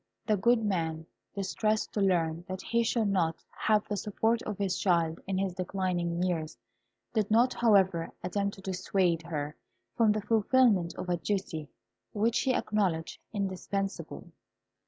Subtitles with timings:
[0.25, 1.05] The good man,
[1.35, 5.53] distressed to learn that he should not have the support of his child in his
[5.53, 6.57] declining years,
[7.13, 9.55] did not, however, attempt to dissuade her
[9.95, 11.69] from the fulfilment of a duty
[12.13, 14.31] which he acknowledged indispensable.